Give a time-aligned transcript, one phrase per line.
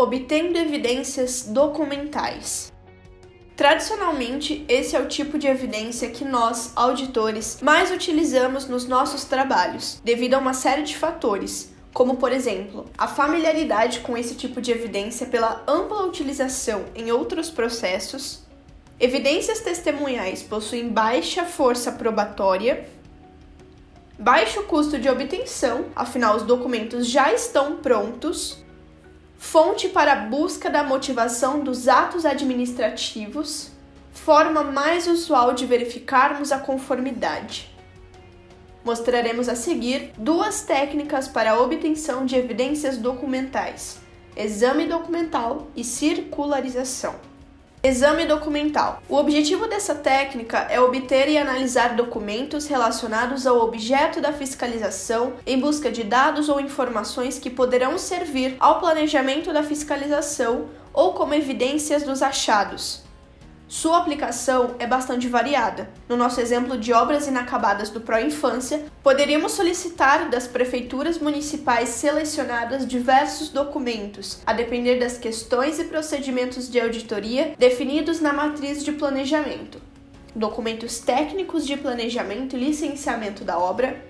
[0.00, 2.72] Obtendo evidências documentais.
[3.56, 10.00] Tradicionalmente, esse é o tipo de evidência que nós, auditores, mais utilizamos nos nossos trabalhos,
[10.04, 14.70] devido a uma série de fatores, como por exemplo, a familiaridade com esse tipo de
[14.70, 18.46] evidência pela ampla utilização em outros processos.
[19.00, 22.88] Evidências testemunhais possuem baixa força probatória,
[24.16, 28.64] baixo custo de obtenção, afinal os documentos já estão prontos
[29.38, 33.70] fonte para a busca da motivação dos atos administrativos,
[34.12, 37.74] forma mais usual de verificarmos a conformidade.
[38.84, 43.98] Mostraremos a seguir duas técnicas para a obtenção de evidências documentais:
[44.36, 47.27] exame documental e circularização.
[47.88, 49.02] Exame documental.
[49.08, 55.58] O objetivo dessa técnica é obter e analisar documentos relacionados ao objeto da fiscalização em
[55.58, 62.02] busca de dados ou informações que poderão servir ao planejamento da fiscalização ou como evidências
[62.02, 63.07] dos achados.
[63.68, 65.90] Sua aplicação é bastante variada.
[66.08, 73.50] No nosso exemplo de obras inacabadas do Pró-Infância, poderíamos solicitar das prefeituras municipais selecionadas diversos
[73.50, 79.82] documentos, a depender das questões e procedimentos de auditoria definidos na matriz de planejamento.
[80.34, 84.02] Documentos técnicos de planejamento e licenciamento da obra,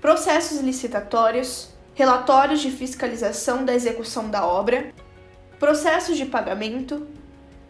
[0.00, 4.92] processos licitatórios, relatórios de fiscalização da execução da obra,
[5.60, 7.06] processos de pagamento,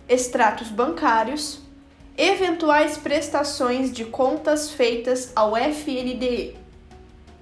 [0.08, 1.60] extratos bancários,
[2.16, 6.66] eventuais prestações de contas feitas ao FNDE.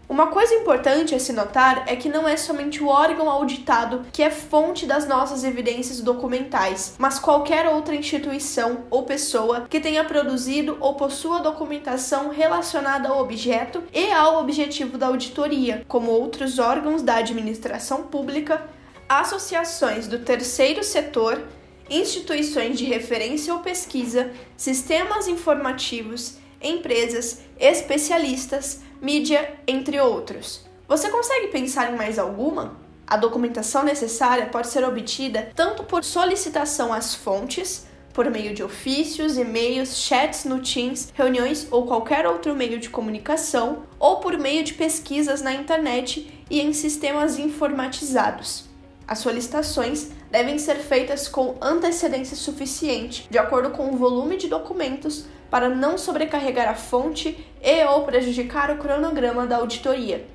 [0.06, 4.22] Uma coisa importante a se notar é que não é somente o órgão auditado que
[4.22, 10.76] é fonte das nossas evidências documentais, mas qualquer outra instituição ou pessoa que tenha produzido
[10.78, 17.16] ou possua documentação relacionada ao objeto e ao objetivo da auditoria, como outros órgãos da
[17.16, 18.62] administração pública,
[19.08, 21.42] associações do terceiro setor
[21.88, 30.64] instituições de referência ou pesquisa, sistemas informativos, empresas, especialistas, mídia, entre outros.
[30.88, 32.76] Você consegue pensar em mais alguma?
[33.06, 39.36] A documentação necessária pode ser obtida tanto por solicitação às fontes, por meio de ofícios,
[39.36, 44.72] e-mails, chats no Teams, reuniões ou qualquer outro meio de comunicação, ou por meio de
[44.72, 48.64] pesquisas na internet e em sistemas informatizados.
[49.06, 55.26] As solicitações devem ser feitas com antecedência suficiente, de acordo com o volume de documentos,
[55.50, 60.26] para não sobrecarregar a fonte e ou prejudicar o cronograma da auditoria.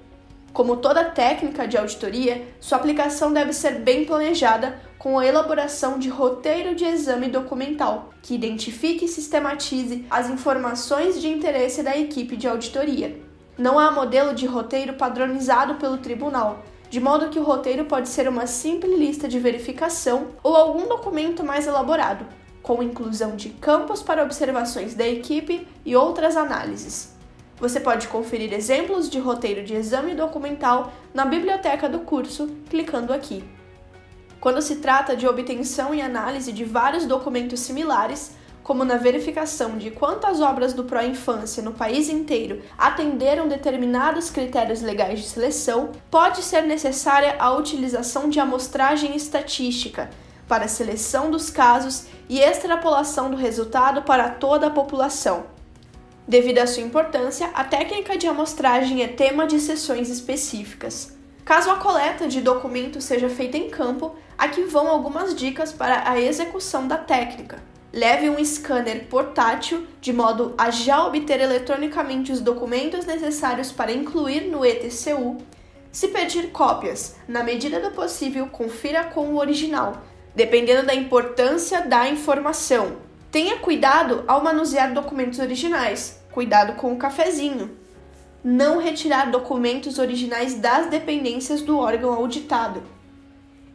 [0.53, 6.09] Como toda técnica de auditoria, sua aplicação deve ser bem planejada com a elaboração de
[6.09, 12.47] roteiro de exame documental, que identifique e sistematize as informações de interesse da equipe de
[12.47, 13.19] auditoria.
[13.57, 18.27] Não há modelo de roteiro padronizado pelo tribunal, de modo que o roteiro pode ser
[18.27, 22.25] uma simples lista de verificação ou algum documento mais elaborado,
[22.63, 27.13] com inclusão de campos para observações da equipe e outras análises.
[27.57, 33.44] Você pode conferir exemplos de roteiro de exame documental na biblioteca do curso, clicando aqui.
[34.39, 38.31] Quando se trata de obtenção e análise de vários documentos similares,
[38.69, 45.22] como na verificação de quantas obras do Pró-Infância no país inteiro atenderam determinados critérios legais
[45.22, 50.12] de seleção, pode ser necessária a utilização de amostragem estatística
[50.47, 55.46] para seleção dos casos e extrapolação do resultado para toda a população.
[56.28, 61.18] Devido à sua importância, a técnica de amostragem é tema de sessões específicas.
[61.44, 66.22] Caso a coleta de documentos seja feita em campo, aqui vão algumas dicas para a
[66.22, 67.68] execução da técnica.
[67.91, 74.41] Leve um scanner portátil de modo a já obter eletronicamente os documentos necessários para incluir
[74.41, 75.38] no ETCU.
[75.91, 80.03] Se pedir cópias, na medida do possível, confira com o original,
[80.35, 82.97] dependendo da importância da informação.
[83.31, 86.19] Tenha cuidado ao manusear documentos originais.
[86.31, 87.71] Cuidado com o cafezinho.
[88.44, 92.83] Não retirar documentos originais das dependências do órgão auditado.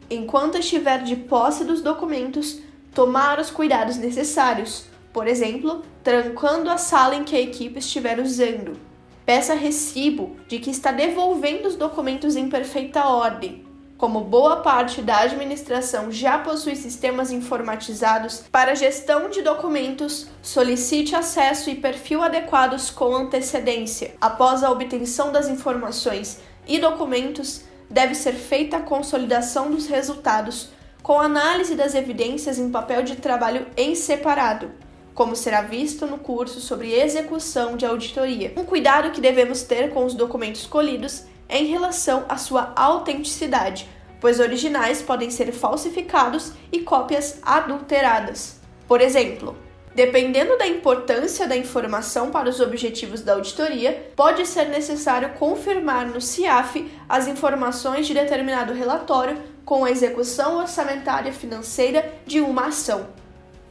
[0.09, 2.61] Enquanto estiver de posse dos documentos,
[2.95, 8.79] tomar os cuidados necessários, por exemplo, trancando a sala em que a equipe estiver usando.
[9.25, 13.65] Peça recibo de que está devolvendo os documentos em perfeita ordem.
[13.97, 21.69] Como boa parte da administração já possui sistemas informatizados para gestão de documentos, solicite acesso
[21.69, 24.15] e perfil adequados com antecedência.
[24.21, 30.74] Após a obtenção das informações e documentos, deve ser feita a consolidação dos resultados
[31.05, 34.71] com análise das evidências em papel de trabalho em separado,
[35.13, 38.53] como será visto no curso sobre execução de auditoria.
[38.57, 43.87] Um cuidado que devemos ter com os documentos colhidos é em relação à sua autenticidade,
[44.19, 48.59] pois originais podem ser falsificados e cópias adulteradas.
[48.87, 49.55] Por exemplo,
[49.93, 56.19] Dependendo da importância da informação para os objetivos da auditoria, pode ser necessário confirmar no
[56.19, 63.07] CIAF as informações de determinado relatório com a execução orçamentária financeira de uma ação.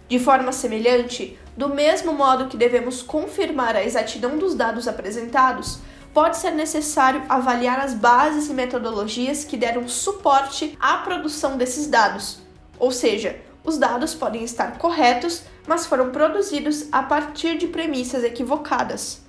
[0.08, 5.79] De forma semelhante, do mesmo modo que devemos confirmar a exatidão dos dados apresentados,
[6.12, 12.41] pode ser necessário avaliar as bases e metodologias que deram suporte à produção desses dados,
[12.79, 19.23] ou seja, os dados podem estar corretos, mas foram produzidos a partir de premissas equivocadas.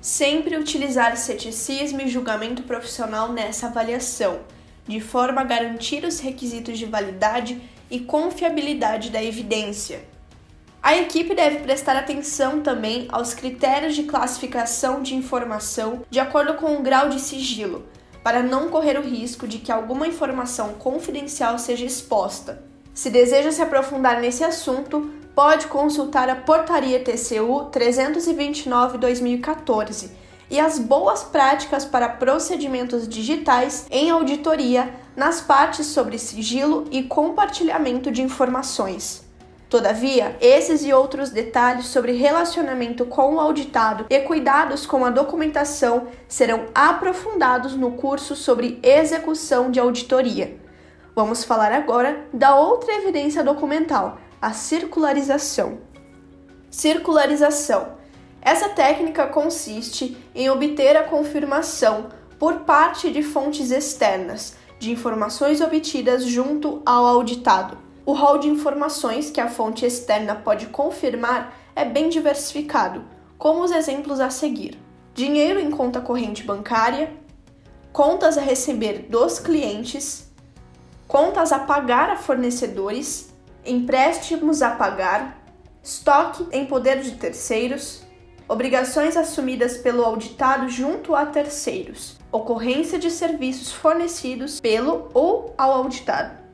[0.00, 4.40] Sempre utilizar ceticismo e julgamento profissional nessa avaliação,
[4.86, 7.60] de forma a garantir os requisitos de validade
[7.90, 10.04] e confiabilidade da evidência.
[10.82, 16.76] A equipe deve prestar atenção também aos critérios de classificação de informação de acordo com
[16.76, 17.84] o grau de sigilo,
[18.22, 22.62] para não correr o risco de que alguma informação confidencial seja exposta.
[22.94, 31.22] Se deseja se aprofundar nesse assunto, pode consultar a Portaria TCU 329-2014 e as boas
[31.24, 39.26] práticas para procedimentos digitais em auditoria nas partes sobre sigilo e compartilhamento de informações.
[39.68, 46.06] Todavia, esses e outros detalhes sobre relacionamento com o auditado e cuidados com a documentação
[46.28, 50.56] serão aprofundados no curso sobre execução de auditoria.
[51.16, 55.78] Vamos falar agora da outra evidência documental, a circularização.
[56.70, 57.95] Circularização.
[58.46, 62.06] Essa técnica consiste em obter a confirmação
[62.38, 67.76] por parte de fontes externas de informações obtidas junto ao auditado.
[68.04, 73.04] O rol de informações que a fonte externa pode confirmar é bem diversificado,
[73.36, 74.80] como os exemplos a seguir:
[75.12, 77.12] dinheiro em conta corrente bancária,
[77.92, 80.30] contas a receber dos clientes,
[81.08, 83.28] contas a pagar a fornecedores,
[83.64, 85.44] empréstimos a pagar,
[85.82, 88.05] estoque em poder de terceiros,
[88.48, 96.46] obrigações assumidas pelo auditado junto a terceiros, ocorrência de serviços fornecidos pelo ou ao auditado.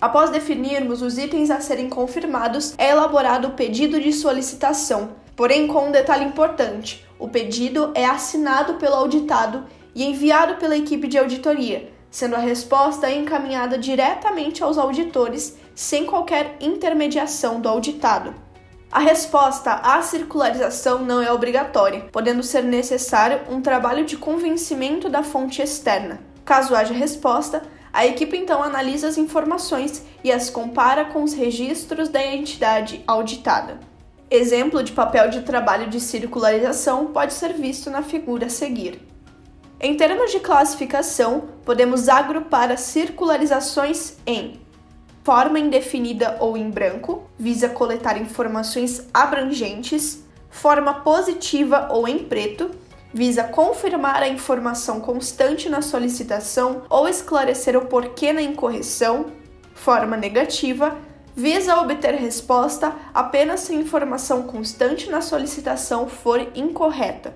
[0.00, 5.10] Após definirmos os itens a serem confirmados, é elaborado o pedido de solicitação.
[5.34, 9.64] Porém, com um detalhe importante: o pedido é assinado pelo auditado
[9.94, 16.56] e enviado pela equipe de auditoria, sendo a resposta encaminhada diretamente aos auditores sem qualquer
[16.60, 18.45] intermediação do auditado.
[18.90, 25.22] A resposta à circularização não é obrigatória, podendo ser necessário um trabalho de convencimento da
[25.22, 26.20] fonte externa.
[26.44, 27.62] Caso haja resposta,
[27.92, 33.80] a equipe então analisa as informações e as compara com os registros da entidade auditada.
[34.30, 39.00] Exemplo de papel de trabalho de circularização pode ser visto na figura a seguir.
[39.80, 44.60] Em termos de classificação, podemos agrupar as circularizações em
[45.24, 52.70] forma indefinida ou em branco, visa coletar informações abrangentes, forma positiva ou em preto,
[53.12, 59.26] visa confirmar a informação constante na solicitação ou esclarecer o porquê na incorreção,
[59.74, 60.96] forma negativa,
[61.34, 67.34] visa obter resposta apenas se a informação constante na solicitação for incorreta.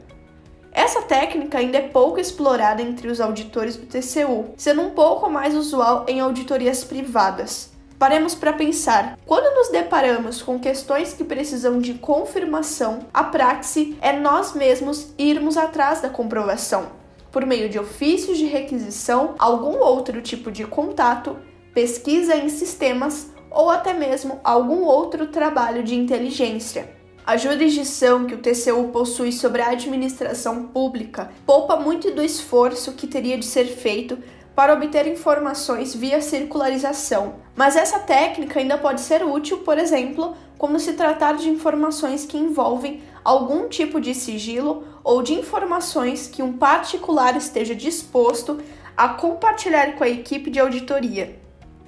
[0.72, 5.54] Essa técnica ainda é pouco explorada entre os auditores do TCU, sendo um pouco mais
[5.54, 7.70] usual em auditorias privadas.
[8.00, 9.18] Paremos para pensar.
[9.26, 15.58] Quando nos deparamos com questões que precisam de confirmação, a praxe é nós mesmos irmos
[15.58, 16.92] atrás da comprovação,
[17.30, 21.36] por meio de ofícios de requisição, algum outro tipo de contato,
[21.74, 26.88] pesquisa em sistemas ou até mesmo algum outro trabalho de inteligência.
[27.26, 33.06] A jurisdição que o TCU possui sobre a administração pública poupa muito do esforço que
[33.06, 34.18] teria de ser feito
[34.54, 40.78] para obter informações via circularização, mas essa técnica ainda pode ser útil, por exemplo, quando
[40.78, 46.52] se tratar de informações que envolvem algum tipo de sigilo ou de informações que um
[46.52, 48.60] particular esteja disposto
[48.96, 51.38] a compartilhar com a equipe de auditoria.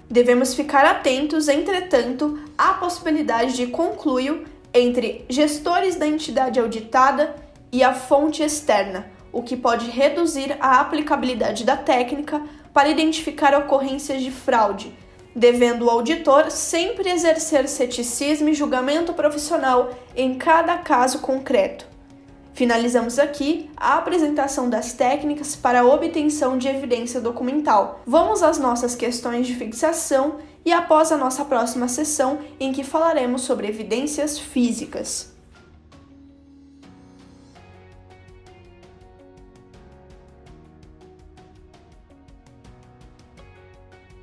[0.09, 7.37] Devemos ficar atentos, entretanto, à possibilidade de concluir entre gestores da entidade auditada
[7.71, 14.23] e a fonte externa, o que pode reduzir a aplicabilidade da técnica para identificar ocorrências
[14.23, 14.97] de fraude,
[15.35, 21.91] devendo o auditor sempre exercer ceticismo e julgamento profissional em cada caso concreto.
[22.55, 28.03] Finalizamos aqui a apresentação das técnicas para a obtenção de evidência documental.
[28.07, 33.43] Vamos às nossas questões de fixação e após a nossa próxima sessão, em que falaremos
[33.43, 35.32] sobre evidências físicas.